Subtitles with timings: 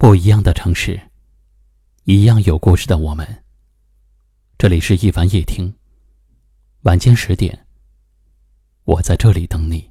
[0.00, 1.00] 不一样的城市，
[2.04, 3.26] 一样有故事的我们。
[4.56, 5.74] 这里是一凡夜听，
[6.82, 7.66] 晚间十点，
[8.84, 9.90] 我在这里等你。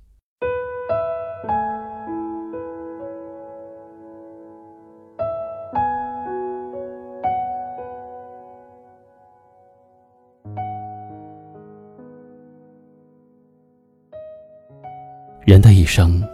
[15.46, 16.26] 人的一生，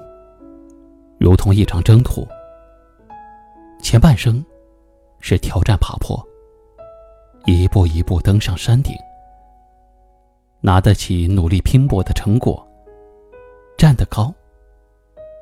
[1.20, 2.28] 如同一场征途。
[3.94, 4.44] 前半生
[5.20, 6.20] 是挑战爬坡，
[7.46, 8.92] 一步一步登上山顶，
[10.62, 12.68] 拿得起努力拼搏的成果，
[13.78, 14.34] 站得高，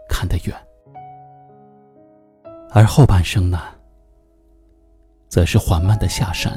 [0.09, 0.53] 看得远。
[2.71, 3.57] 而后半生呢，
[5.29, 6.51] 则是缓慢的下山，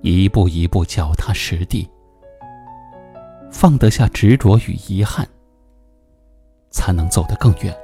[0.00, 1.86] 一步一步脚踏实地，
[3.50, 5.28] 放得下执着与遗憾，
[6.70, 7.76] 才能走得更远。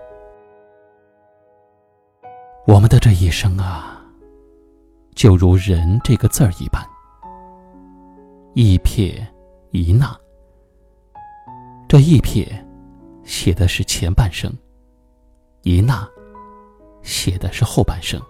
[2.69, 3.99] 我们的这一生啊，
[5.15, 6.87] 就如“人”这个字儿一般，
[8.53, 9.27] 一撇
[9.71, 10.15] 一捺。
[11.89, 12.47] 这一撇
[13.25, 14.53] 写的是前半生，
[15.63, 16.07] 一捺
[17.01, 18.21] 写的是后半生。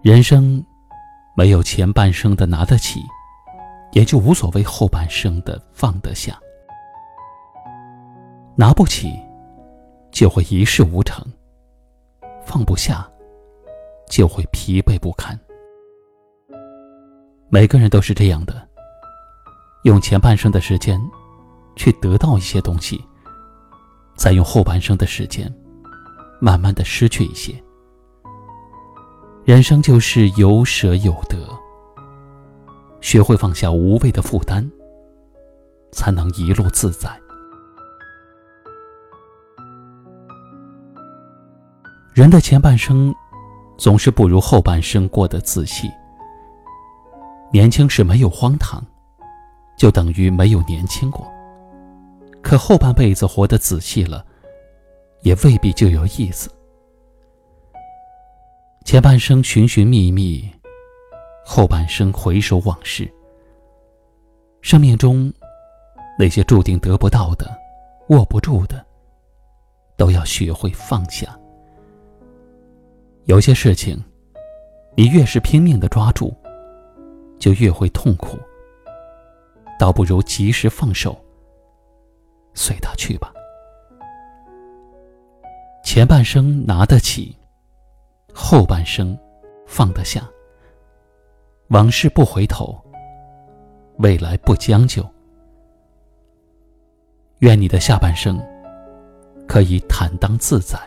[0.00, 0.64] 人生
[1.36, 3.02] 没有前半生的拿得起，
[3.92, 6.40] 也就无所谓后半生的放得下。
[8.56, 9.12] 拿不起，
[10.10, 11.22] 就会一事无成。
[12.52, 13.10] 放不下，
[14.10, 15.38] 就会疲惫不堪。
[17.48, 18.68] 每个人都是这样的，
[19.84, 21.00] 用前半生的时间
[21.76, 23.02] 去得到一些东西，
[24.14, 25.50] 再用后半生的时间
[26.42, 27.54] 慢慢的失去一些。
[29.46, 31.38] 人生就是有舍有得，
[33.00, 34.70] 学会放下无谓的负担，
[35.90, 37.21] 才能一路自在。
[42.14, 43.14] 人的前半生，
[43.78, 45.90] 总是不如后半生过得仔细。
[47.50, 48.84] 年轻时没有荒唐，
[49.78, 51.26] 就等于没有年轻过。
[52.42, 54.26] 可后半辈子活得仔细了，
[55.22, 56.50] 也未必就有意思。
[58.84, 60.46] 前半生寻寻觅觅，
[61.46, 63.10] 后半生回首往事。
[64.60, 65.32] 生命中
[66.18, 67.50] 那些注定得不到的、
[68.10, 68.84] 握不住的，
[69.96, 71.34] 都要学会放下。
[73.26, 74.02] 有些事情，
[74.96, 76.34] 你越是拼命的抓住，
[77.38, 78.36] 就越会痛苦。
[79.78, 81.16] 倒不如及时放手，
[82.52, 83.32] 随他去吧。
[85.84, 87.36] 前半生拿得起，
[88.34, 89.16] 后半生
[89.66, 90.28] 放得下。
[91.68, 92.76] 往事不回头，
[93.98, 95.04] 未来不将就。
[97.38, 98.38] 愿你的下半生
[99.48, 100.78] 可以坦荡自在。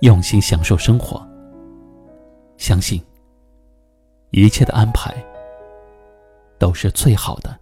[0.00, 1.26] 用心享受生活，
[2.56, 3.02] 相信
[4.30, 5.14] 一切的安排
[6.58, 7.58] 都是最好的。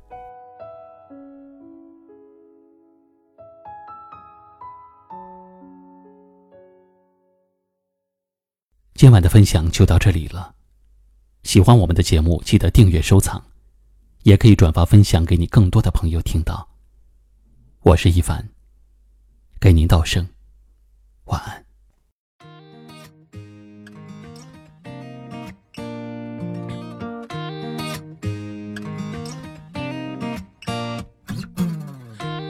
[8.95, 10.55] 今晚的分享就到这里了，
[11.43, 13.43] 喜欢我们的节目，记得订阅收藏，
[14.23, 16.69] 也可以转发分享给你更多的朋友听到。
[17.83, 18.49] 我是一凡，
[19.61, 20.29] 给您道声
[21.25, 21.68] 晚安。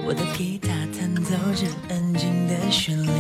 [0.09, 3.11] 我的吉他弹奏着安静的旋律，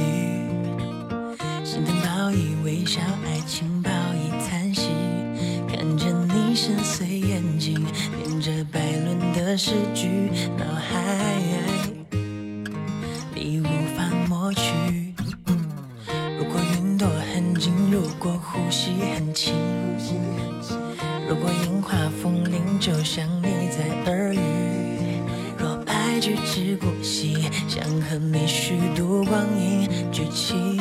[1.62, 4.88] 心疼报以微笑，爱情报以叹息。
[5.68, 11.36] 看着你深邃眼睛，念着百伦的诗句，脑海
[13.34, 14.72] 里无法抹去。
[16.38, 19.54] 如果云朵很近，如果呼吸很轻，
[21.28, 24.57] 如果樱花风铃就像你在耳语。
[26.20, 30.76] 举止过隙，想和你虚度光阴，剧情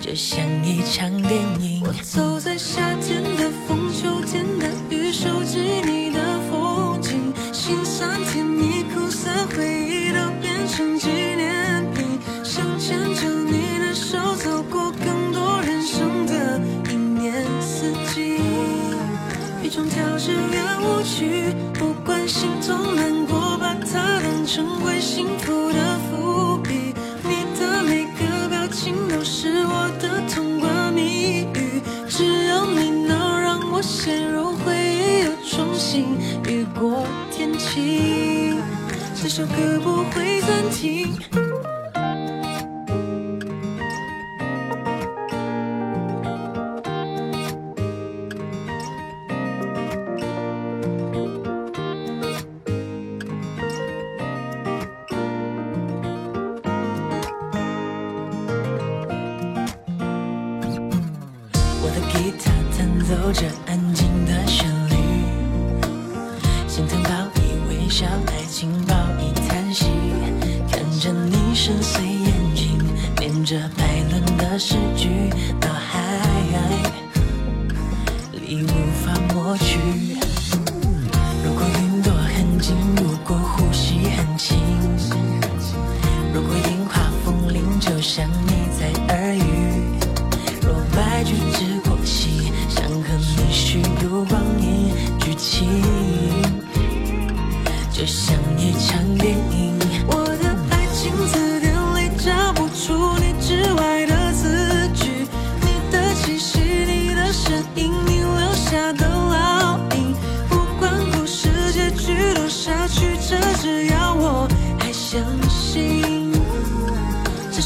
[0.00, 1.82] 就像一场电影。
[1.84, 3.50] 我走在夏天的
[25.16, 26.92] 幸福的伏笔，
[27.22, 31.80] 你的每个表情都是我的通关密语。
[32.06, 36.04] 只要你能让我陷入回忆，又重新
[36.44, 38.58] 雨过天晴。
[39.14, 41.45] 这首歌不会暂停。
[63.08, 64.94] 有着安静的旋律。
[66.66, 67.38] 心疼报以
[67.68, 69.86] 微笑，爱情报以叹息。
[70.72, 72.78] 看着你深邃眼睛，
[73.20, 75.08] 念着拜伦的诗句，
[75.60, 76.18] 脑海
[78.32, 78.66] 里无
[79.04, 79.78] 法抹去。
[81.44, 84.58] 如果云朵很近，如果呼吸很轻，
[86.34, 89.55] 如果樱花风铃就像你在耳语，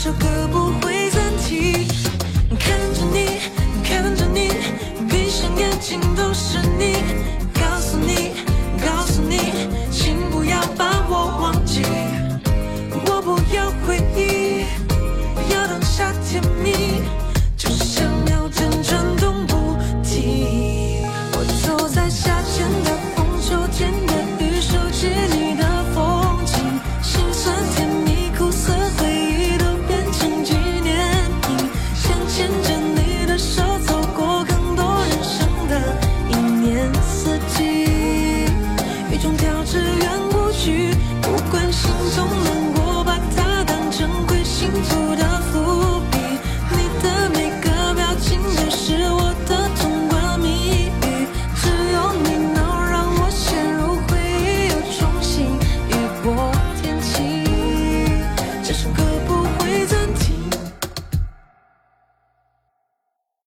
[0.02, 0.39] 首歌。